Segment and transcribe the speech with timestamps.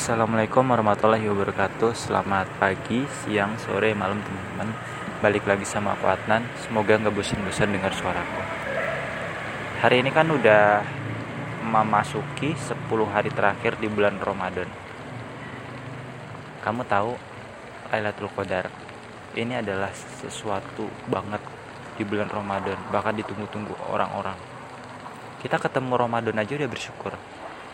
[0.00, 1.92] Assalamualaikum warahmatullahi wabarakatuh.
[1.92, 4.72] Selamat pagi, siang, sore, malam teman-teman.
[5.20, 6.40] Balik lagi sama aku Adnan.
[6.56, 8.40] Semoga nggak bosan-bosan dengar suaraku.
[9.84, 10.80] Hari ini kan udah
[11.68, 12.80] memasuki 10
[13.12, 14.72] hari terakhir di bulan Ramadan.
[16.64, 17.12] Kamu tahu
[17.92, 18.72] Lailatul Qadar
[19.36, 21.44] Ini adalah sesuatu banget
[22.00, 24.40] di bulan Ramadan Bahkan ditunggu-tunggu orang-orang.
[25.44, 27.12] Kita ketemu Ramadan aja udah bersyukur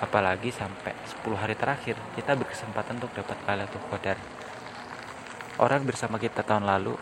[0.00, 4.16] apalagi sampai 10 hari terakhir kita berkesempatan untuk dapat Lailatul Qadar.
[5.60, 6.96] Orang bersama kita tahun lalu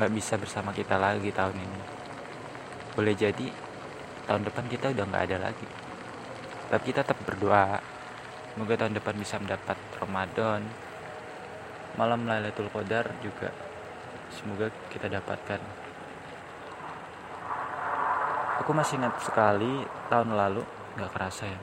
[0.00, 1.80] nggak bisa bersama kita lagi tahun ini.
[2.96, 3.46] Boleh jadi
[4.24, 5.68] tahun depan kita udah nggak ada lagi.
[6.72, 7.76] Tapi kita tetap berdoa.
[8.56, 10.64] Semoga tahun depan bisa mendapat Ramadan.
[12.00, 13.52] Malam Lailatul Qadar juga
[14.32, 15.60] semoga kita dapatkan.
[18.64, 21.60] Aku masih ingat sekali tahun lalu nggak kerasa ya.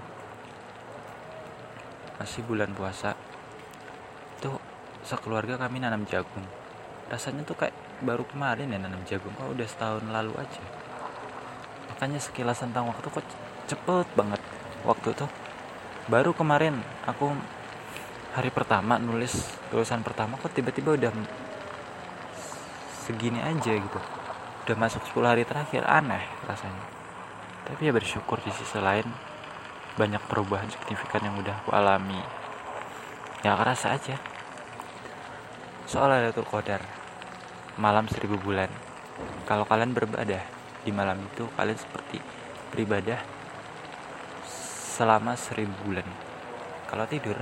[2.20, 3.16] Masih bulan puasa.
[4.44, 4.60] Tuh
[5.08, 6.46] sekeluarga kami nanam jagung.
[7.08, 9.32] Rasanya tuh kayak baru kemarin ya nanam jagung.
[9.40, 10.64] Kok udah setahun lalu aja.
[11.92, 13.26] Makanya sekilas tentang waktu kok
[13.72, 14.42] cepet banget.
[14.84, 15.30] Waktu tuh
[16.12, 17.32] baru kemarin aku
[18.36, 21.12] hari pertama nulis tulisan pertama kok tiba-tiba udah
[23.08, 24.00] segini aja gitu.
[24.68, 25.88] Udah masuk 10 hari terakhir.
[25.90, 27.01] Aneh rasanya
[27.68, 29.06] tapi ya bersyukur di sisi lain
[30.00, 32.22] banyak perubahan signifikan yang udah aku alami.
[33.44, 34.16] Ya kerasa aja.
[35.86, 36.82] Soal Lailatul Qadar
[37.76, 38.72] malam seribu bulan.
[39.46, 40.42] Kalau kalian beribadah
[40.82, 42.18] di malam itu kalian seperti
[42.72, 43.20] beribadah
[44.96, 46.08] selama seribu bulan.
[46.88, 47.38] Kalau tidur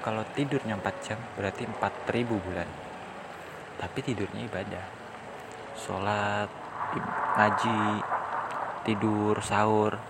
[0.00, 2.68] kalau tidurnya 4 jam berarti 4000 bulan.
[3.76, 4.84] Tapi tidurnya ibadah.
[5.76, 6.48] Sholat
[7.36, 7.78] ngaji
[8.90, 10.02] tidur sahur.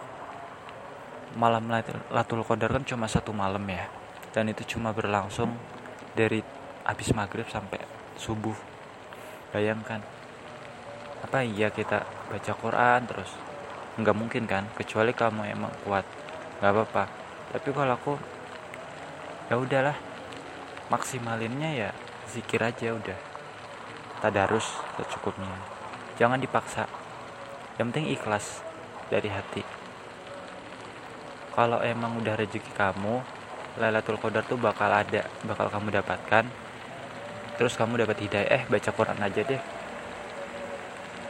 [1.37, 1.69] Malam
[2.09, 3.85] Latul Qadar kan cuma satu malam ya.
[4.33, 5.53] Dan itu cuma berlangsung
[6.17, 6.41] dari
[6.89, 7.85] habis maghrib sampai
[8.17, 8.57] subuh.
[9.53, 10.01] Bayangkan.
[11.21, 13.31] Apa iya kita baca Quran terus?
[14.01, 14.65] Nggak mungkin kan?
[14.73, 16.09] Kecuali kamu emang kuat.
[16.65, 17.05] Nggak apa-apa.
[17.53, 18.15] Tapi kalau aku
[19.53, 19.97] ya udahlah.
[20.89, 21.91] Maksimalinnya ya
[22.27, 23.19] zikir aja udah.
[24.25, 24.67] Tadarus
[24.97, 25.53] secukupnya.
[26.17, 26.89] Jangan dipaksa.
[27.79, 28.67] Yang penting ikhlas
[29.11, 29.63] dari hati.
[31.51, 33.21] Kalau emang udah rezeki kamu
[33.79, 36.47] Lailatul Qadar tuh bakal ada bakal kamu dapatkan.
[37.55, 38.49] Terus kamu dapat hidayah.
[38.51, 39.63] Eh baca Quran aja deh.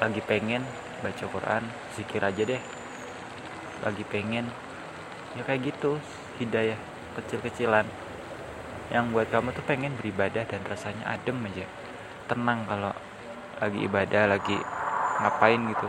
[0.01, 0.63] Lagi pengen
[1.05, 1.63] baca Quran
[1.97, 2.63] zikir aja deh.
[3.85, 4.49] Lagi pengen.
[5.37, 6.01] Ya kayak gitu
[6.41, 6.79] hidayah
[7.19, 7.85] kecil-kecilan.
[8.89, 11.67] Yang buat kamu tuh pengen beribadah dan rasanya adem aja.
[12.25, 12.93] Tenang kalau
[13.61, 14.57] lagi ibadah lagi
[15.21, 15.89] ngapain gitu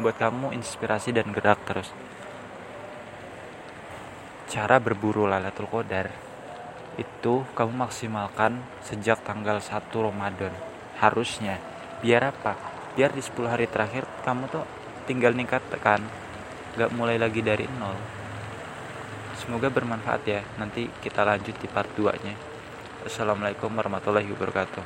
[0.00, 1.90] buat kamu inspirasi dan gerak terus.
[4.50, 6.10] Cara berburu Lailatul Qadar
[6.94, 10.54] itu kamu maksimalkan sejak tanggal 1 Ramadan.
[10.98, 11.58] Harusnya.
[12.02, 12.54] Biar apa?
[12.94, 14.64] Biar di 10 hari terakhir kamu tuh
[15.10, 16.02] tinggal ningkatkan.
[16.74, 17.98] Gak mulai lagi dari nol.
[19.38, 20.42] Semoga bermanfaat ya.
[20.58, 22.34] Nanti kita lanjut di part 2 nya
[23.04, 24.80] Assalamualaikum warahmatullahi wabarakatuh